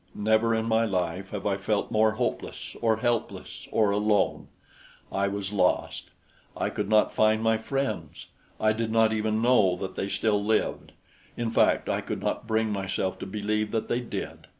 [0.15, 4.47] Never in my life have I felt more hopeless or helpless or alone.
[5.11, 6.09] I was lost.
[6.57, 8.25] I could not find my friends.
[8.59, 10.93] I did not even know that they still lived;
[11.37, 14.47] in fact, I could not bring myself to believe that they did.